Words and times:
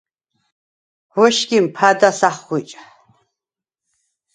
ღუ̂ეშგიმ 1.13 1.65
ფა̄და̈ს 1.75 2.19
ახღუ̂იჭ. 2.29 2.71